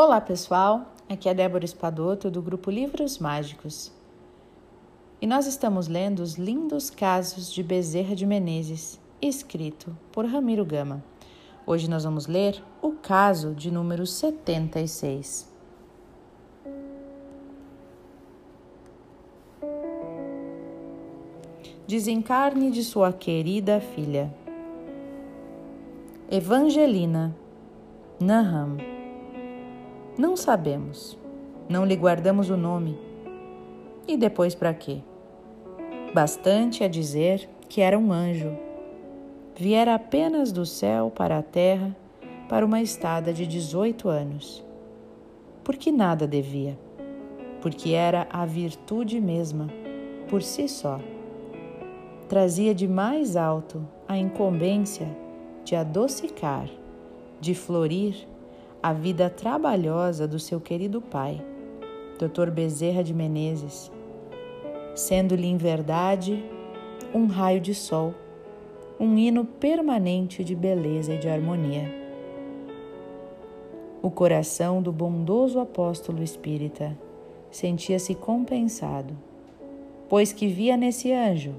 [0.00, 3.92] Olá pessoal, aqui é Débora Espadoto do grupo Livros Mágicos
[5.20, 11.02] e nós estamos lendo os lindos casos de Bezerra de Menezes, escrito por Ramiro Gama.
[11.66, 15.52] Hoje nós vamos ler o caso de número 76.
[21.88, 24.32] Desencarne de sua querida filha.
[26.30, 27.34] Evangelina
[28.20, 28.97] Naham
[30.18, 31.16] não sabemos.
[31.68, 32.98] Não lhe guardamos o nome.
[34.06, 34.98] E depois para quê?
[36.12, 38.50] Bastante a dizer que era um anjo.
[39.54, 41.96] Viera apenas do céu para a terra
[42.48, 44.64] para uma estada de 18 anos.
[45.62, 46.76] Porque nada devia.
[47.60, 49.68] Porque era a virtude mesma,
[50.28, 50.98] por si só.
[52.28, 55.08] Trazia de mais alto a incumbência
[55.64, 56.68] de adocicar,
[57.40, 58.26] de florir
[58.82, 61.40] a vida trabalhosa do seu querido pai,
[62.18, 62.50] Dr.
[62.50, 63.90] Bezerra de Menezes,
[64.94, 66.44] sendo-lhe em verdade
[67.12, 68.14] um raio de sol,
[68.98, 71.92] um hino permanente de beleza e de harmonia.
[74.00, 76.96] O coração do bondoso apóstolo espírita
[77.50, 79.16] sentia-se compensado,
[80.08, 81.54] pois que via nesse anjo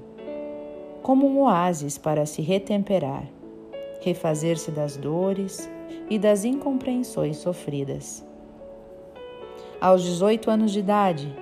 [1.02, 3.24] como um oásis para se retemperar,
[4.00, 5.70] refazer-se das dores
[6.10, 8.26] e das incompreensões sofridas.
[9.80, 11.34] Aos 18 anos de idade,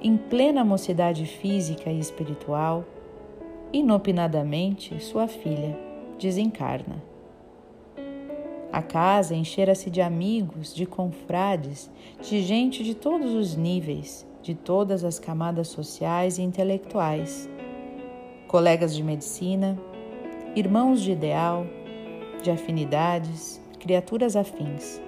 [0.00, 2.84] em plena mocidade física e espiritual,
[3.72, 5.78] inopinadamente sua filha
[6.18, 7.02] desencarna.
[8.72, 11.90] A casa enchera-se de amigos, de confrades,
[12.22, 17.48] de gente de todos os níveis, de todas as camadas sociais e intelectuais,
[18.48, 19.78] colegas de medicina,
[20.56, 21.66] irmãos de ideal,
[22.42, 25.00] de afinidades, criaturas afins,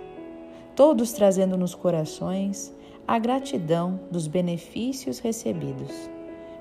[0.75, 2.75] todos trazendo nos corações
[3.07, 6.11] a gratidão dos benefícios recebidos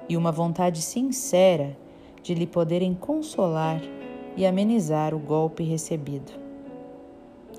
[0.08, 1.76] e uma vontade sincera
[2.22, 3.82] de lhe poderem consolar
[4.38, 6.32] e amenizar o golpe recebido.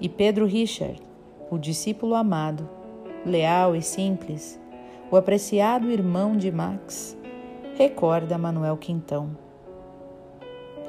[0.01, 1.03] E Pedro Richard,
[1.51, 2.69] o discípulo amado,
[3.27, 4.61] leal e simples,
[5.11, 7.19] o apreciado irmão de Max,
[7.75, 9.37] recorda Manuel Quintão.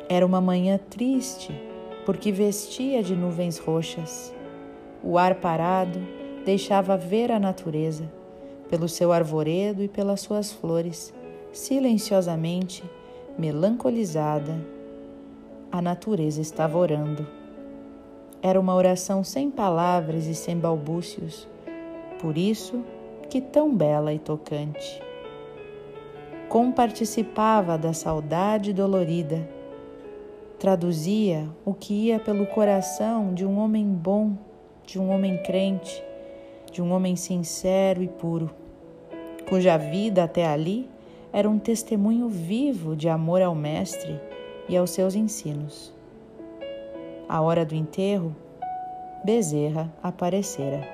[0.07, 1.51] Era uma manhã triste
[2.05, 4.33] porque vestia de nuvens roxas.
[5.03, 5.99] O ar parado
[6.45, 8.09] deixava ver a natureza,
[8.69, 11.13] pelo seu arvoredo e pelas suas flores,
[11.51, 12.83] silenciosamente,
[13.37, 14.55] melancolizada.
[15.71, 17.27] A natureza estava orando.
[18.41, 21.47] Era uma oração sem palavras e sem balbúcios,
[22.21, 22.83] por isso
[23.29, 25.01] que tão bela e tocante.
[26.47, 29.54] Comparticipava da saudade dolorida
[30.59, 34.37] traduzia o que ia pelo coração de um homem bom,
[34.85, 36.03] de um homem crente,
[36.71, 38.49] de um homem sincero e puro,
[39.47, 40.89] cuja vida até ali
[41.31, 44.19] era um testemunho vivo de amor ao Mestre
[44.69, 45.93] e aos seus ensinos.
[47.27, 48.35] À hora do enterro,
[49.23, 50.87] Bezerra aparecera.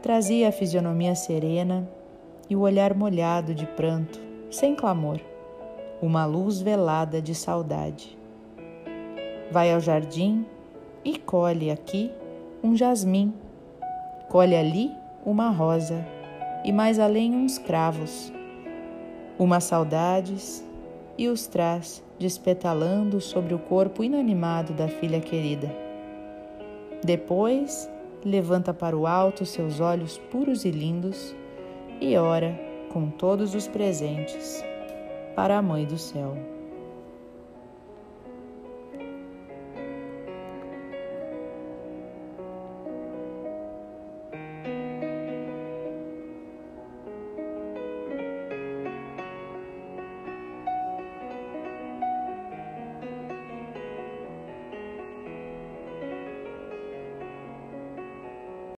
[0.00, 1.88] Trazia a fisionomia serena
[2.48, 4.20] e o olhar molhado de pranto,
[4.50, 5.20] sem clamor,
[6.00, 8.21] uma luz velada de saudade.
[9.52, 10.46] Vai ao jardim
[11.04, 12.10] e colhe aqui
[12.64, 13.34] um jasmim,
[14.30, 14.90] colhe ali
[15.26, 16.02] uma rosa
[16.64, 18.32] e mais além uns cravos,
[19.38, 20.64] umas saudades
[21.18, 25.70] e os traz despetalando sobre o corpo inanimado da filha querida.
[27.04, 27.90] Depois
[28.24, 31.36] levanta para o alto seus olhos puros e lindos
[32.00, 32.58] e ora
[32.90, 34.64] com todos os presentes
[35.36, 36.61] para a Mãe do Céu.